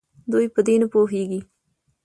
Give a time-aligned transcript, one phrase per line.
[0.31, 1.39] دوي په دې نپوهيږي